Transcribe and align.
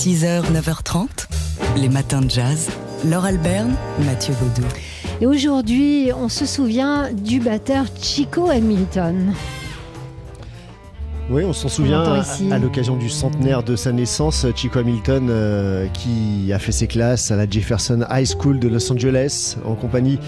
6h, 0.00 0.50
9h30, 0.50 1.28
les 1.76 1.90
matins 1.90 2.22
de 2.22 2.30
jazz. 2.30 2.70
Laure 3.04 3.26
Alberne, 3.26 3.74
Mathieu 4.06 4.32
Baudou. 4.40 4.66
Et 5.20 5.26
aujourd'hui, 5.26 6.10
on 6.16 6.30
se 6.30 6.46
souvient 6.46 7.12
du 7.12 7.38
batteur 7.38 7.84
Chico 8.00 8.48
Hamilton. 8.48 9.34
Oui, 11.28 11.44
on 11.44 11.52
s'en 11.52 11.68
souvient 11.68 12.02
à, 12.02 12.24
à 12.50 12.58
l'occasion 12.58 12.96
du 12.96 13.10
centenaire 13.10 13.62
de 13.62 13.76
sa 13.76 13.92
naissance, 13.92 14.46
Chico 14.56 14.78
Hamilton 14.78 15.28
euh, 15.28 15.86
qui 15.88 16.50
a 16.50 16.58
fait 16.58 16.72
ses 16.72 16.86
classes 16.86 17.30
à 17.30 17.36
la 17.36 17.46
Jefferson 17.46 18.06
High 18.10 18.26
School 18.26 18.58
de 18.58 18.68
Los 18.68 18.90
Angeles 18.90 19.58
en 19.66 19.74
compagnie 19.74 20.18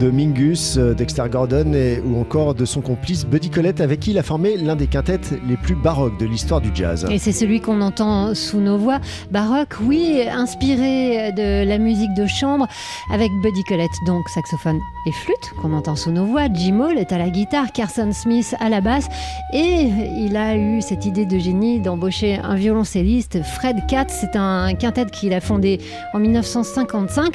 de 0.00 0.10
Mingus, 0.10 0.78
euh, 0.78 0.94
Dexter 0.94 1.24
Gordon 1.30 1.74
et, 1.74 2.00
ou 2.00 2.18
encore 2.18 2.54
de 2.54 2.64
son 2.64 2.80
complice 2.80 3.26
Buddy 3.26 3.50
Collette 3.50 3.82
avec 3.82 4.00
qui 4.00 4.12
il 4.12 4.18
a 4.18 4.22
formé 4.22 4.56
l'un 4.56 4.74
des 4.74 4.86
quintettes 4.86 5.34
les 5.46 5.58
plus 5.58 5.74
baroques 5.74 6.18
de 6.18 6.24
l'histoire 6.24 6.62
du 6.62 6.70
jazz. 6.74 7.06
Et 7.10 7.18
c'est 7.18 7.32
celui 7.32 7.60
qu'on 7.60 7.82
entend 7.82 8.34
sous 8.34 8.60
nos 8.60 8.78
voix. 8.78 8.98
Baroque, 9.30 9.74
oui, 9.82 10.22
inspiré 10.26 11.32
de 11.32 11.68
la 11.68 11.76
musique 11.76 12.14
de 12.14 12.26
chambre 12.26 12.66
avec 13.12 13.30
Buddy 13.42 13.62
Collette, 13.64 13.90
donc 14.06 14.26
saxophone 14.30 14.78
et 15.06 15.12
flûte 15.12 15.52
qu'on 15.60 15.74
entend 15.74 15.96
sous 15.96 16.12
nos 16.12 16.24
voix. 16.24 16.46
Jim 16.50 16.80
Hall 16.80 16.96
est 16.96 17.12
à 17.12 17.18
la 17.18 17.28
guitare, 17.28 17.70
Carson 17.72 18.10
Smith 18.12 18.54
à 18.58 18.70
la 18.70 18.80
basse 18.80 19.06
et 19.52 19.90
il 20.16 20.34
a 20.36 20.56
eu 20.56 20.80
cette 20.80 21.04
idée 21.04 21.26
de 21.26 21.38
génie 21.38 21.80
d'embaucher 21.80 22.38
un 22.42 22.54
violoncelliste, 22.54 23.42
Fred 23.42 23.86
Katz. 23.86 24.16
C'est 24.18 24.36
un 24.36 24.72
quintet 24.74 25.06
qu'il 25.06 25.34
a 25.34 25.40
fondé 25.40 25.78
en 26.14 26.20
1955. 26.20 27.34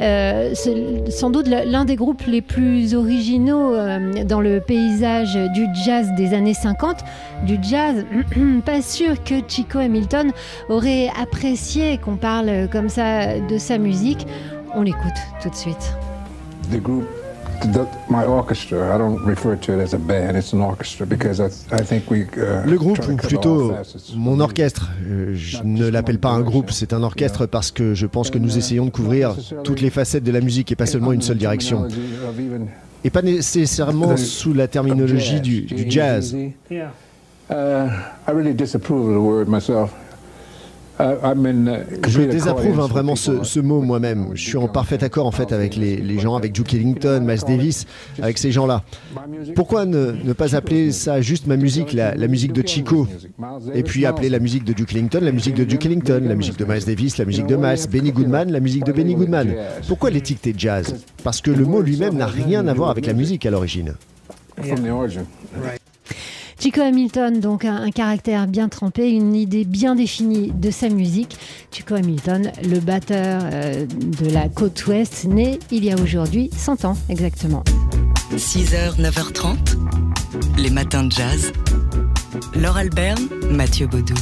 Euh, 0.00 0.54
sans 1.10 1.30
doute 1.30 1.46
l'un 1.48 1.84
des 1.84 1.96
groupes 1.96 2.05
les 2.26 2.42
plus 2.42 2.94
originaux 2.94 3.74
euh, 3.74 4.24
dans 4.24 4.40
le 4.40 4.60
paysage 4.60 5.34
du 5.54 5.66
jazz 5.84 6.12
des 6.16 6.34
années 6.34 6.54
50. 6.54 6.98
Du 7.46 7.58
jazz, 7.62 8.04
pas 8.64 8.82
sûr 8.82 9.22
que 9.24 9.34
Chico 9.46 9.78
Hamilton 9.78 10.32
aurait 10.68 11.10
apprécié 11.20 11.98
qu'on 11.98 12.16
parle 12.16 12.68
comme 12.70 12.88
ça 12.88 13.38
de 13.38 13.58
sa 13.58 13.78
musique. 13.78 14.26
On 14.74 14.82
l'écoute 14.82 15.16
tout 15.42 15.50
de 15.50 15.54
suite. 15.54 15.94
Le 22.64 22.76
groupe, 22.76 23.06
ou 23.08 23.16
plutôt 23.16 23.72
mon 24.14 24.40
orchestre, 24.40 24.90
euh, 25.06 25.32
je 25.34 25.62
ne 25.64 25.88
l'appelle 25.88 26.18
pas 26.18 26.30
un 26.30 26.40
groupe, 26.40 26.70
c'est 26.70 26.92
un 26.92 27.02
orchestre 27.02 27.46
parce 27.46 27.70
que 27.70 27.94
je 27.94 28.06
pense 28.06 28.30
que 28.30 28.38
nous 28.38 28.58
essayons 28.58 28.86
de 28.86 28.90
couvrir 28.90 29.36
toutes 29.64 29.80
les 29.80 29.90
facettes 29.90 30.24
de 30.24 30.32
la 30.32 30.40
musique 30.40 30.72
et 30.72 30.76
pas 30.76 30.86
seulement 30.86 31.12
une 31.12 31.22
seule 31.22 31.38
direction. 31.38 31.86
Et 33.04 33.10
pas 33.10 33.22
nécessairement 33.22 34.16
sous 34.16 34.52
la 34.52 34.68
terminologie 34.68 35.40
du, 35.40 35.62
du 35.62 35.90
jazz. 35.90 36.36
Je 40.98 42.22
désapprouve 42.22 42.80
hein, 42.80 42.86
vraiment 42.86 43.16
ce, 43.16 43.44
ce 43.44 43.60
mot 43.60 43.80
moi-même. 43.80 44.28
Je 44.34 44.42
suis 44.42 44.56
en 44.56 44.68
parfait 44.68 45.02
accord 45.04 45.26
en 45.26 45.30
fait 45.30 45.52
avec 45.52 45.76
les, 45.76 45.96
les 45.96 46.18
gens, 46.18 46.36
avec 46.36 46.52
Duke 46.52 46.74
Ellington, 46.74 47.22
Miles 47.26 47.40
Davis, 47.46 47.86
avec 48.20 48.38
ces 48.38 48.50
gens-là. 48.50 48.82
Pourquoi 49.54 49.84
ne, 49.84 50.12
ne, 50.24 50.32
pas 50.32 50.56
appeler 50.56 50.92
ça 50.92 51.20
juste 51.20 51.46
ma 51.46 51.56
musique, 51.56 51.92
la, 51.92 52.14
la, 52.14 52.28
musique 52.28 52.52
de 52.52 52.66
Chico, 52.66 53.06
et 53.74 53.82
puis 53.82 54.06
appeler 54.06 54.28
la 54.28 54.38
musique 54.38 54.64
de 54.64 54.72
Duke 54.72 54.92
Ellington, 54.92 55.20
la 55.22 55.32
musique 55.32 55.54
de 55.54 55.64
Duke 55.64 55.86
Ellington, 55.86 56.22
la 56.24 56.34
musique 56.34 56.58
de 56.58 56.64
Miles 56.64 56.84
Davis, 56.84 57.18
la 57.18 57.24
musique 57.24 57.46
de 57.46 57.56
Miles, 57.56 57.86
Benny 57.90 58.12
Goodman, 58.12 58.50
la 58.50 58.60
musique 58.60 58.84
de 58.84 58.92
Benny 58.92 59.14
Goodman? 59.14 59.54
Pourquoi 59.88 60.10
l'étiqueter 60.10 60.54
jazz? 60.56 60.94
Parce 61.22 61.40
que 61.40 61.50
le 61.50 61.64
mot 61.64 61.80
lui-même 61.82 62.14
n'a 62.14 62.26
rien 62.26 62.66
à 62.66 62.74
voir 62.74 62.90
avec 62.90 63.06
la 63.06 63.12
musique 63.12 63.44
à 63.46 63.50
l'origine. 63.50 63.94
Chico 66.58 66.80
Hamilton, 66.80 67.40
donc 67.40 67.64
un, 67.64 67.76
un, 67.76 67.90
caractère 67.90 68.46
bien 68.46 68.68
trempé, 68.68 69.10
une 69.10 69.34
idée 69.34 69.64
bien 69.64 69.94
définie 69.94 70.52
de 70.52 70.70
sa 70.70 70.88
musique. 70.88 71.36
Chico 71.70 71.94
Hamilton, 71.94 72.50
le 72.64 72.80
batteur 72.80 73.42
euh, 73.44 73.84
de 73.86 74.30
la 74.30 74.48
côte 74.48 74.86
ouest, 74.86 75.24
né 75.24 75.58
il 75.70 75.84
y 75.84 75.92
a 75.92 75.96
aujourd'hui 75.96 76.50
100 76.56 76.86
ans 76.86 76.96
exactement. 77.10 77.62
6h, 78.34 78.98
9h30, 78.98 79.56
les 80.58 80.70
matins 80.70 81.04
de 81.04 81.12
jazz. 81.12 81.52
Laure 82.54 82.78
Alberne, 82.78 83.28
Mathieu 83.50 83.86
Baudou. 83.86 84.14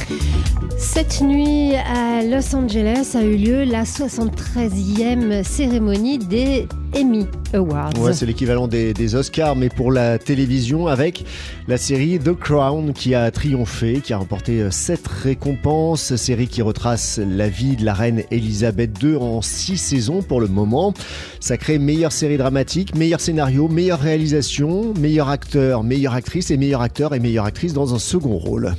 Cette 0.77 1.21
nuit 1.21 1.73
à 1.75 2.21
Los 2.21 2.55
Angeles 2.55 3.11
a 3.15 3.23
eu 3.23 3.37
lieu 3.37 3.63
la 3.63 3.83
73e 3.83 5.43
cérémonie 5.43 6.17
des 6.17 6.67
Emmy 6.97 7.25
Awards. 7.53 7.91
Ouais, 7.99 8.13
c'est 8.13 8.25
l'équivalent 8.25 8.67
des, 8.67 8.93
des, 8.93 9.15
Oscars, 9.15 9.55
mais 9.55 9.69
pour 9.69 9.91
la 9.91 10.17
télévision, 10.17 10.87
avec 10.87 11.25
la 11.67 11.77
série 11.77 12.19
The 12.19 12.33
Crown 12.33 12.93
qui 12.93 13.13
a 13.13 13.29
triomphé, 13.31 14.01
qui 14.01 14.13
a 14.13 14.17
remporté 14.17 14.71
sept 14.71 15.05
récompenses. 15.07 16.15
Série 16.15 16.47
qui 16.47 16.61
retrace 16.61 17.19
la 17.19 17.49
vie 17.49 17.75
de 17.75 17.83
la 17.83 17.93
reine 17.93 18.23
Elisabeth 18.31 18.91
II 19.03 19.17
en 19.17 19.41
six 19.41 19.77
saisons 19.77 20.21
pour 20.21 20.39
le 20.39 20.47
moment. 20.47 20.93
Ça 21.39 21.57
crée 21.57 21.79
meilleure 21.79 22.11
série 22.11 22.37
dramatique, 22.37 22.95
meilleur 22.95 23.19
scénario, 23.19 23.67
meilleure 23.67 23.99
réalisation, 23.99 24.93
meilleur 24.99 25.29
acteur, 25.29 25.83
meilleure 25.83 26.13
actrice 26.13 26.51
et 26.51 26.57
meilleur 26.57 26.81
acteur 26.81 27.13
et 27.13 27.19
meilleure 27.19 27.45
actrice 27.45 27.73
dans 27.73 27.93
un 27.93 27.99
second 27.99 28.37
rôle. 28.37 28.73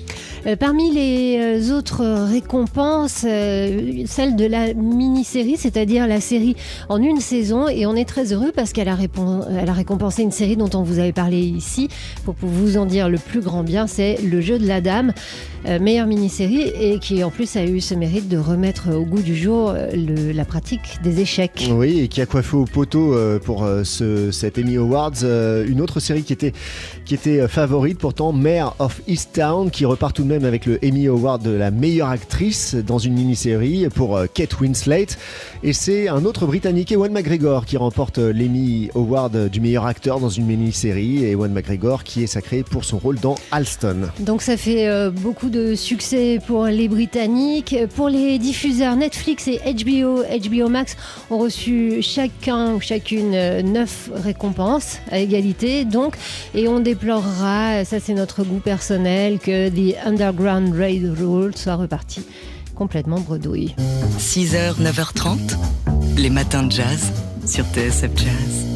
Euh, 0.47 0.55
parmi 0.55 0.93
les 0.93 1.73
autres 1.73 2.05
récompenses, 2.05 3.25
euh, 3.27 4.05
celle 4.07 4.37
de 4.37 4.45
la 4.45 4.75
mini-série, 4.75 5.57
c'est-à-dire 5.57 6.07
la 6.07 6.21
série 6.21 6.57
en 6.89 7.03
une 7.03 7.21
saison, 7.21 7.69
et 7.69 7.87
on 7.87 7.97
est 7.97 8.05
très 8.05 8.33
heureux 8.33 8.53
parce 8.55 8.73
qu'elle 8.73 8.89
a, 8.89 8.97
récompensé 9.73 10.23
une 10.23 10.31
série 10.31 10.57
dont 10.57 10.71
on 10.75 10.83
vous 10.83 10.99
avait 10.99 11.13
parlé 11.13 11.39
ici. 11.39 11.89
Pour 12.25 12.35
vous 12.43 12.77
en 12.77 12.87
dire 12.87 13.09
le 13.09 13.19
plus 13.19 13.41
grand 13.41 13.65
bien, 13.65 13.87
c'est 13.87 14.19
Le 14.23 14.41
jeu 14.41 14.59
de 14.59 14.67
la 14.67 14.81
dame, 14.81 15.13
euh, 15.67 15.81
meilleure 15.81 16.07
mini-série, 16.07 16.73
et 16.81 16.99
qui 17.01 17.25
en 17.25 17.31
plus 17.31 17.57
a 17.57 17.65
eu 17.65 17.81
ce 17.81 17.95
mérite 17.95 18.29
de 18.29 18.39
remettre 18.39 18.95
au 18.95 19.05
goût 19.05 19.23
du 19.23 19.35
jour 19.35 19.75
la 19.95 20.45
pratique 20.45 21.01
des 21.03 21.21
échecs. 21.21 21.69
Oui, 21.73 22.01
et 22.01 22.09
qui 22.09 22.21
a 22.21 22.27
coiffé 22.27 22.57
au 22.57 22.65
poteau 22.65 23.15
euh, 23.15 23.39
pour 23.39 23.65
euh, 23.65 23.85
ce, 23.85 24.31
cet 24.31 24.59
Emmy 24.59 24.77
Awards 24.77 25.13
euh, 25.23 25.67
une 25.67 25.81
autre 25.81 26.01
série 26.01 26.23
qui 26.23 26.33
était, 26.33 27.49
favorite, 27.49 27.99
pourtant 27.99 28.33
Mare 28.33 28.75
of 28.79 29.01
Easttown, 29.07 29.71
qui 29.71 29.85
repart 29.85 30.15
tout 30.15 30.23
de 30.23 30.29
même 30.29 30.36
avec 30.45 30.67
le 30.67 30.79
Emmy 30.85 31.07
Award 31.09 31.43
de 31.43 31.51
la 31.51 31.71
meilleure 31.71 32.09
actrice 32.09 32.75
dans 32.75 32.99
une 32.99 33.15
mini-série 33.15 33.89
pour 33.95 34.21
Kate 34.35 34.61
Winslet. 34.61 35.07
Et 35.63 35.73
c'est 35.73 36.09
un 36.09 36.25
autre 36.25 36.47
Britannique, 36.47 36.93
Ewan 36.93 37.13
McGregor, 37.13 37.65
qui 37.65 37.77
remporte 37.77 38.19
l'Emmy 38.19 38.91
Award 38.95 39.49
du 39.49 39.61
meilleur 39.61 39.87
acteur 39.87 40.21
dans 40.21 40.29
une 40.29 40.47
mini-série. 40.47 41.25
Et 41.25 41.31
Ewan 41.33 41.53
McGregor 41.53 42.05
qui 42.05 42.23
est 42.23 42.27
sacré 42.27 42.63
pour 42.63 42.85
son 42.85 42.99
rôle 42.99 43.19
dans 43.19 43.37
Alston. 43.51 44.09
Donc 44.21 44.43
ça 44.43 44.57
fait 44.57 44.89
euh, 44.89 45.11
beaucoup 45.11 45.49
de 45.49 45.75
succès 45.75 46.41
pour 46.47 46.67
les 46.67 46.89
Britanniques. 46.89 47.77
Pour 47.95 48.09
les 48.09 48.39
diffuseurs 48.39 48.97
Netflix 48.97 49.49
et 49.49 49.61
HBO, 49.65 50.23
HBO 50.23 50.69
Max 50.69 50.97
ont 51.31 51.39
reçu 51.39 52.03
chacun 52.03 52.75
ou 52.75 52.81
chacune 52.81 53.31
neuf 53.63 54.11
récompenses 54.15 54.99
à 55.11 55.19
égalité. 55.19 55.85
Donc, 55.85 56.17
et 56.55 56.69
on 56.69 56.81
déplorera, 56.81 57.85
ça 57.85 58.01
c'est 58.01 58.15
notre 58.15 58.43
goût 58.45 58.59
personnel, 58.59 59.39
que 59.39 59.69
The 59.69 59.97
Underground 60.27 60.75
Railroad 60.75 61.57
soit 61.57 61.77
reparti 61.77 62.21
complètement 62.75 63.21
bredouille. 63.21 63.77
6h, 64.19 64.75
9h30, 64.83 65.57
les 66.19 66.31
matins 66.31 66.65
de 66.65 66.73
jazz 66.73 67.13
sur 67.47 67.65
TSF 67.67 68.11
Jazz. 68.17 68.67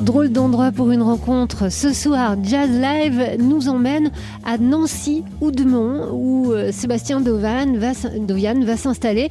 Drôle 0.00 0.30
d'endroit 0.30 0.70
pour 0.70 0.90
une 0.90 1.00
rencontre. 1.00 1.72
Ce 1.72 1.94
soir, 1.94 2.36
Jazz 2.42 2.68
Live 2.68 3.38
nous 3.38 3.70
emmène 3.70 4.10
à 4.44 4.58
Nancy 4.58 5.24
Oudemont 5.40 6.10
où 6.12 6.52
euh, 6.52 6.72
Sébastien 6.72 7.22
Dovan 7.22 7.78
va, 7.78 7.92
Dovian 8.18 8.60
va 8.64 8.76
s'installer 8.76 9.30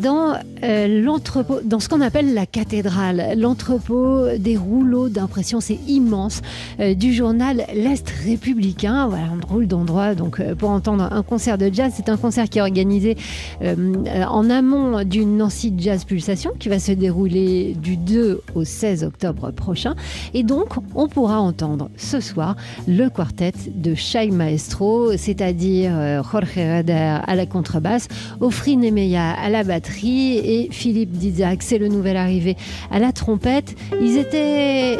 dans 0.00 0.34
euh, 0.62 1.02
l'entrepôt, 1.02 1.60
dans 1.62 1.80
ce 1.80 1.88
qu'on 1.88 2.00
appelle 2.00 2.34
la 2.34 2.46
cathédrale, 2.46 3.34
l'entrepôt 3.36 4.26
des 4.38 4.56
rouleaux 4.56 5.08
d'impression, 5.08 5.60
c'est 5.60 5.78
immense, 5.86 6.40
euh, 6.80 6.94
du 6.94 7.12
journal 7.12 7.64
L'Est 7.74 8.08
républicain. 8.24 9.08
Voilà 9.08 9.24
un 9.24 9.36
drôle 9.36 9.66
d'endroit 9.66 10.12
euh, 10.40 10.54
pour 10.54 10.70
entendre 10.70 11.08
un 11.10 11.22
concert 11.22 11.58
de 11.58 11.70
jazz. 11.72 11.92
C'est 11.94 12.08
un 12.08 12.16
concert 12.16 12.48
qui 12.48 12.58
est 12.58 12.62
organisé 12.62 13.16
en 13.60 14.50
amont 14.50 15.04
d'une 15.04 15.36
Nancy 15.36 15.72
Jazz 15.76 16.04
Pulsation 16.04 16.52
qui 16.58 16.68
va 16.68 16.78
se 16.78 16.92
dérouler 16.92 17.74
du 17.80 17.96
2 17.96 18.40
au 18.54 18.64
16 18.64 19.04
octobre 19.04 19.50
prochain. 19.50 19.94
Et 20.34 20.42
donc, 20.42 20.74
on 20.94 21.08
pourra 21.08 21.40
entendre 21.40 21.90
ce 21.96 22.20
soir 22.20 22.56
le 22.86 23.08
quartet 23.08 23.52
de 23.74 23.94
Shai 23.94 24.30
Maestro, 24.30 25.16
c'est-à-dire 25.16 26.22
Jorge 26.30 26.56
Rader 26.56 27.18
à 27.26 27.34
la 27.34 27.46
contrebasse, 27.46 28.08
Ofri 28.40 28.76
Nemeya 28.76 29.30
à 29.30 29.48
la 29.50 29.62
batterie 29.64 29.89
et 29.98 30.68
Philippe 30.70 31.12
Dizak, 31.12 31.62
c'est 31.62 31.78
le 31.78 31.88
nouvel 31.88 32.16
arrivé 32.16 32.56
à 32.90 32.98
la 32.98 33.12
trompette. 33.12 33.76
Ils 34.00 34.16
étaient 34.16 34.96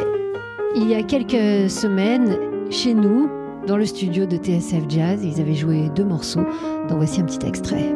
il 0.75 0.89
y 0.89 0.95
a 0.95 1.03
quelques 1.03 1.69
semaines 1.69 2.37
chez 2.69 2.93
nous 2.93 3.29
dans 3.67 3.77
le 3.77 3.85
studio 3.85 4.25
de 4.25 4.37
TSF 4.37 4.83
Jazz. 4.89 5.21
Ils 5.23 5.41
avaient 5.41 5.55
joué 5.55 5.89
deux 5.95 6.05
morceaux. 6.05 6.45
Donc 6.87 6.97
voici 6.97 7.21
un 7.21 7.25
petit 7.25 7.45
extrait. 7.45 7.93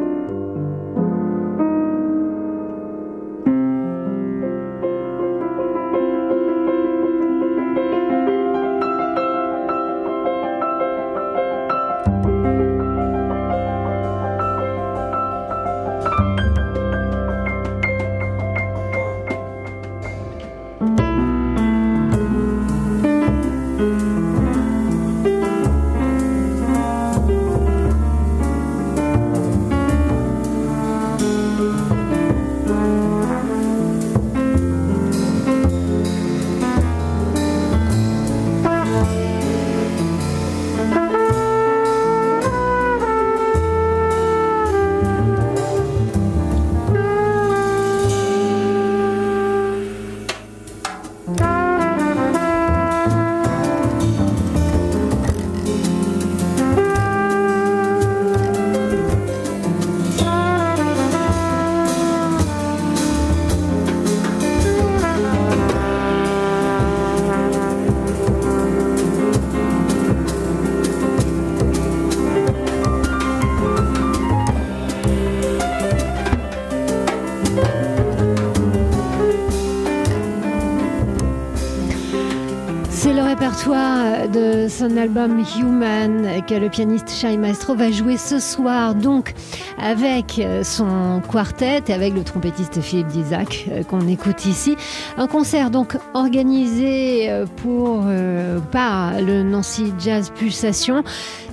Répertoire 83.38 84.30
de 84.30 84.70
son 84.70 84.96
album 84.96 85.44
Human 85.60 86.42
que 86.48 86.54
le 86.54 86.70
pianiste 86.70 87.10
Shai 87.10 87.36
Maestro 87.36 87.76
va 87.76 87.92
jouer 87.92 88.16
ce 88.16 88.40
soir 88.40 88.96
donc 88.96 89.34
avec 89.78 90.42
son 90.64 91.22
quartet 91.30 91.84
et 91.88 91.94
avec 91.94 92.14
le 92.14 92.24
trompettiste 92.24 92.80
Philippe 92.80 93.08
Dizac 93.08 93.66
euh, 93.70 93.84
qu'on 93.84 94.08
écoute 94.08 94.46
ici. 94.46 94.78
Un 95.18 95.28
concert 95.28 95.70
donc 95.70 95.98
organisé 96.14 97.30
euh, 97.30 97.46
pour, 97.58 98.04
euh, 98.06 98.60
par 98.72 99.20
le 99.20 99.44
Nancy 99.44 99.94
Jazz 100.00 100.32
Pulsation 100.34 101.04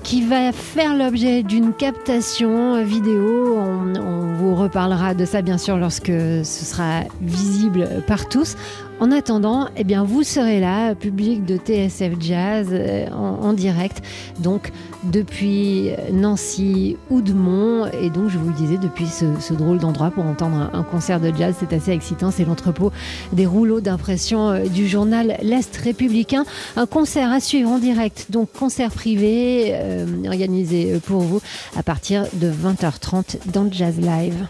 qui 0.05 0.23
va 0.23 0.53
faire 0.53 0.97
l'objet 0.97 1.43
d'une 1.43 1.73
captation 1.73 2.85
vidéo. 2.85 3.57
On, 3.59 3.97
on, 3.97 4.35
vous 4.35 4.55
reparlera 4.55 5.15
de 5.15 5.25
ça 5.25 5.43
bien 5.43 5.59
sûr 5.59 5.77
lorsque 5.77 6.07
ce 6.07 6.43
sera 6.65 7.01
visible 7.21 7.89
par 8.07 8.29
tous. 8.29 8.57
En 9.03 9.11
attendant, 9.11 9.67
eh 9.77 9.83
bien, 9.83 10.05
vous 10.05 10.23
serez 10.23 10.61
là, 10.61 10.95
public 10.95 11.45
de 11.45 11.57
TSF 11.57 12.13
Jazz, 12.21 12.69
euh, 12.71 13.11
en, 13.11 13.53
direct, 13.53 14.01
donc 14.39 14.71
depuis 15.03 15.91
Nancy, 16.13 16.97
Oudemont, 17.11 17.87
et 18.01 18.11
donc 18.11 18.29
je 18.29 18.39
vous 18.39 18.51
le 18.51 18.55
disais, 18.55 18.79
depuis 18.79 19.09
ce, 19.09 19.55
drôle 19.55 19.79
d'endroit 19.79 20.13
pour 20.13 20.25
entendre 20.25 20.55
un, 20.73 20.79
un, 20.79 20.85
concert 20.85 21.19
de 21.19 21.33
jazz, 21.37 21.57
c'est 21.59 21.73
assez 21.73 21.91
excitant, 21.91 22.31
c'est 22.31 22.45
l'entrepôt 22.45 22.93
des 23.33 23.45
rouleaux 23.45 23.81
d'impression 23.81 24.51
euh, 24.51 24.67
du 24.69 24.87
journal 24.87 25.37
L'Est 25.43 25.77
républicain. 25.79 26.45
Un 26.77 26.87
concert 26.87 27.33
à 27.33 27.41
suivre 27.41 27.71
en 27.71 27.81
direct, 27.81 28.27
donc 28.31 28.53
concert 28.53 28.93
privé, 28.93 29.71
euh, 29.73 30.07
organisé 30.29 31.01
pour 31.05 31.23
vous 31.23 31.41
à 31.77 31.83
partir 31.83 32.27
de 32.35 32.53
20h30 32.53 33.51
dans 33.53 33.69
Jazz 33.69 33.97
Live. 33.99 34.47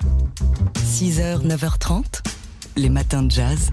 6h, 0.85 1.41
9h30, 1.43 2.21
les 2.77 2.91
matins 2.91 3.23
de 3.23 3.31
jazz. 3.31 3.73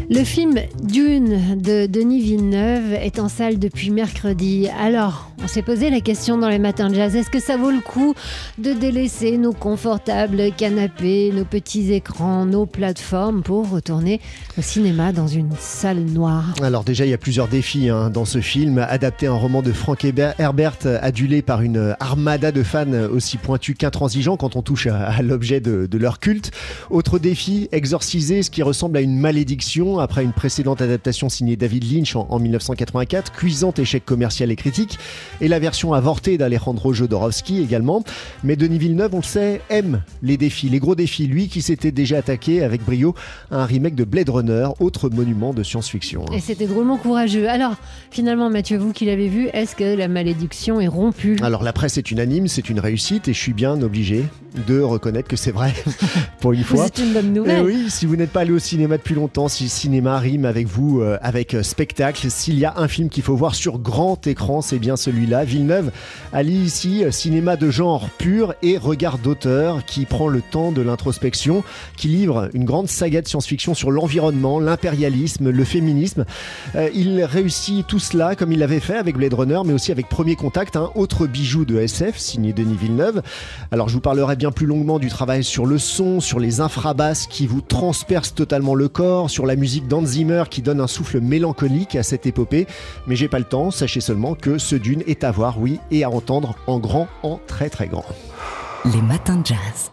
Le 0.13 0.25
film 0.25 0.55
Dune 0.83 1.55
de 1.55 1.85
Denis 1.85 2.19
Villeneuve 2.19 2.95
est 2.95 3.17
en 3.17 3.29
salle 3.29 3.59
depuis 3.59 3.91
mercredi. 3.91 4.67
Alors, 4.77 5.31
on 5.41 5.47
s'est 5.47 5.61
posé 5.61 5.89
la 5.89 6.01
question 6.01 6.37
dans 6.37 6.49
les 6.49 6.59
matins 6.59 6.89
de 6.89 6.95
jazz, 6.95 7.15
est-ce 7.15 7.29
que 7.29 7.39
ça 7.39 7.55
vaut 7.55 7.71
le 7.71 7.79
coup 7.79 8.13
de 8.57 8.73
délaisser 8.73 9.37
nos 9.37 9.53
confortables 9.53 10.51
canapés, 10.57 11.31
nos 11.33 11.45
petits 11.45 11.93
écrans, 11.93 12.45
nos 12.45 12.65
plateformes 12.65 13.41
pour 13.41 13.69
retourner 13.69 14.19
au 14.57 14.61
cinéma 14.61 15.13
dans 15.13 15.27
une 15.27 15.51
salle 15.57 16.01
noire? 16.01 16.55
Alors 16.61 16.83
déjà, 16.83 17.05
il 17.05 17.09
y 17.09 17.13
a 17.13 17.17
plusieurs 17.17 17.47
défis 17.47 17.87
hein, 17.87 18.09
dans 18.09 18.25
ce 18.25 18.41
film. 18.41 18.79
Adapter 18.79 19.27
un 19.27 19.35
roman 19.35 19.61
de 19.61 19.71
Frank 19.71 20.05
Herbert, 20.37 20.77
adulé 21.01 21.41
par 21.41 21.61
une 21.61 21.95
armada 22.01 22.51
de 22.51 22.63
fans 22.63 22.91
aussi 23.09 23.37
pointus 23.37 23.77
qu'intransigeants 23.79 24.35
quand 24.35 24.57
on 24.57 24.61
touche 24.61 24.87
à, 24.87 25.21
l'objet 25.21 25.61
de, 25.61 25.85
de 25.85 25.97
leur 25.97 26.19
culte. 26.19 26.51
Autre 26.89 27.17
défi, 27.17 27.69
exorciser 27.71 28.43
ce 28.43 28.51
qui 28.51 28.61
ressemble 28.61 28.97
à 28.97 29.01
une 29.01 29.17
malédiction 29.17 30.00
après 30.01 30.23
une 30.23 30.33
précédente 30.33 30.81
adaptation 30.81 31.29
signée 31.29 31.55
David 31.55 31.91
Lynch 31.91 32.15
en, 32.15 32.27
en 32.29 32.39
1984, 32.39 33.31
cuisant 33.31 33.73
échec 33.77 34.05
commercial 34.05 34.51
et 34.51 34.55
critique, 34.55 34.97
et 35.39 35.47
la 35.47 35.59
version 35.59 35.93
avortée 35.93 36.37
d'Alejandro 36.37 36.93
Jodorowsky 36.93 37.61
également. 37.61 38.03
Mais 38.43 38.55
Denis 38.55 38.77
Villeneuve, 38.77 39.13
on 39.13 39.17
le 39.17 39.23
sait, 39.23 39.61
aime 39.69 40.03
les 40.21 40.37
défis, 40.37 40.69
les 40.69 40.79
gros 40.79 40.95
défis. 40.95 41.27
Lui 41.27 41.47
qui 41.47 41.61
s'était 41.61 41.91
déjà 41.91 42.17
attaqué 42.17 42.63
avec 42.63 42.83
brio 42.83 43.15
à 43.51 43.57
un 43.57 43.65
remake 43.65 43.95
de 43.95 44.03
Blade 44.03 44.29
Runner, 44.29 44.67
autre 44.79 45.09
monument 45.09 45.53
de 45.53 45.63
science-fiction. 45.63 46.25
Et 46.33 46.39
c'était 46.39 46.67
drôlement 46.67 46.97
courageux. 46.97 47.47
Alors, 47.49 47.75
finalement, 48.09 48.49
Mathieu, 48.49 48.77
vous 48.77 48.93
qui 48.93 49.05
l'avez 49.05 49.27
vu, 49.27 49.47
est-ce 49.53 49.75
que 49.75 49.95
la 49.95 50.07
malédiction 50.07 50.81
est 50.81 50.87
rompue? 50.87 51.37
Alors, 51.41 51.63
la 51.63 51.73
presse 51.73 51.97
est 51.97 52.11
unanime, 52.11 52.47
c'est 52.47 52.69
une 52.69 52.79
réussite, 52.79 53.27
et 53.27 53.33
je 53.33 53.39
suis 53.39 53.53
bien 53.53 53.81
obligé 53.81 54.25
de 54.67 54.79
reconnaître 54.79 55.27
que 55.27 55.35
c'est 55.35 55.51
vrai 55.51 55.73
pour 56.39 56.53
une 56.53 56.63
fois. 56.63 56.85
C'est 56.85 57.03
une 57.03 57.13
bonne 57.13 57.33
nouvelle. 57.33 57.59
Et 57.59 57.61
oui, 57.61 57.85
si 57.89 58.05
vous 58.05 58.15
n'êtes 58.15 58.31
pas 58.31 58.41
allé 58.41 58.51
au 58.51 58.59
cinéma 58.59 58.97
depuis 58.97 59.15
longtemps, 59.15 59.47
si 59.47 59.63
le 59.63 59.69
cinéma 59.69 60.17
rime 60.19 60.45
avec 60.45 60.67
vous, 60.67 61.01
euh, 61.01 61.17
avec 61.21 61.53
euh, 61.53 61.63
spectacle, 61.63 62.29
s'il 62.29 62.57
y 62.59 62.65
a 62.65 62.73
un 62.77 62.87
film 62.87 63.09
qu'il 63.09 63.23
faut 63.23 63.35
voir 63.35 63.55
sur 63.55 63.79
grand 63.79 64.25
écran, 64.27 64.61
c'est 64.61 64.79
bien 64.79 64.95
celui-là. 64.95 65.43
Villeneuve 65.43 65.91
allie 66.33 66.57
ici 66.57 67.03
euh, 67.03 67.11
cinéma 67.11 67.55
de 67.55 67.69
genre 67.69 68.09
pur 68.17 68.53
et 68.61 68.77
regard 68.77 69.17
d'auteur 69.17 69.85
qui 69.85 70.05
prend 70.05 70.27
le 70.27 70.41
temps 70.41 70.71
de 70.71 70.81
l'introspection, 70.81 71.63
qui 71.97 72.07
livre 72.07 72.49
une 72.53 72.65
grande 72.65 72.87
saga 72.87 73.21
de 73.21 73.27
science-fiction 73.27 73.73
sur 73.73 73.91
l'environnement, 73.91 74.59
l'impérialisme, 74.59 75.49
le 75.49 75.63
féminisme. 75.63 76.25
Euh, 76.75 76.89
il 76.93 77.23
réussit 77.23 77.85
tout 77.85 77.99
cela 77.99 78.35
comme 78.35 78.51
il 78.51 78.59
l'avait 78.59 78.79
fait 78.79 78.97
avec 78.97 79.17
Blade 79.17 79.33
Runner, 79.33 79.59
mais 79.65 79.73
aussi 79.73 79.91
avec 79.91 80.09
Premier 80.09 80.35
Contact, 80.35 80.75
un 80.75 80.89
autre 80.95 81.27
bijou 81.27 81.65
de 81.65 81.79
SF 81.79 82.17
signé 82.17 82.53
Denis 82.53 82.77
Villeneuve. 82.77 83.21
Alors 83.71 83.89
je 83.89 83.93
vous 83.93 84.01
parlerai 84.01 84.35
plus 84.49 84.65
longuement 84.65 84.97
du 84.97 85.09
travail 85.09 85.43
sur 85.43 85.67
le 85.67 85.77
son, 85.77 86.19
sur 86.19 86.39
les 86.39 86.61
infrabasses 86.61 87.27
qui 87.27 87.45
vous 87.45 87.61
transpercent 87.61 88.33
totalement 88.33 88.73
le 88.73 88.87
corps, 88.87 89.29
sur 89.29 89.45
la 89.45 89.55
musique 89.55 89.87
d'Hans 89.87 90.05
Zimmer 90.05 90.45
qui 90.49 90.63
donne 90.63 90.81
un 90.81 90.87
souffle 90.87 91.19
mélancolique 91.19 91.95
à 91.95 92.01
cette 92.01 92.25
épopée. 92.25 92.65
Mais 93.05 93.15
j'ai 93.15 93.27
pas 93.27 93.37
le 93.37 93.45
temps, 93.45 93.69
sachez 93.69 94.01
seulement 94.01 94.33
que 94.33 94.57
ce 94.57 94.75
Dune 94.75 95.03
est 95.05 95.23
à 95.23 95.29
voir, 95.29 95.59
oui, 95.59 95.79
et 95.91 96.03
à 96.03 96.09
entendre 96.09 96.55
en 96.65 96.79
grand, 96.79 97.07
en 97.21 97.39
très 97.45 97.69
très 97.69 97.87
grand. 97.87 98.05
Les 98.85 99.01
matins 99.01 99.37
de 99.37 99.45
jazz. 99.45 99.89